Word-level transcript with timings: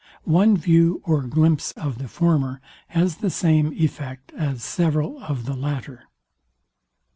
One 0.23 0.57
view 0.57 0.99
or 1.05 1.21
glimpse 1.21 1.73
of 1.73 1.99
the 1.99 2.07
former, 2.07 2.59
has 2.87 3.17
the 3.17 3.29
same 3.29 3.71
effect 3.73 4.31
as 4.35 4.63
several 4.63 5.21
of 5.23 5.45
the 5.45 5.55
latter. 5.55 6.05